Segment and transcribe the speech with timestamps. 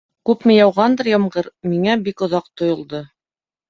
[0.29, 3.09] Күпме яуғандыр ямғыр, миңә бик оҙаҡ тойолдо.